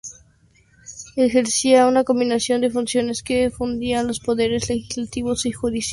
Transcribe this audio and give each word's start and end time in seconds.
Ejercía 1.15 1.85
una 1.85 2.03
combinación 2.03 2.59
de 2.61 2.71
funciones, 2.71 3.21
que 3.21 3.51
fundían 3.51 4.07
los 4.07 4.19
poderes 4.19 4.67
legislativo 4.67 5.35
y 5.43 5.51
judicial. 5.51 5.89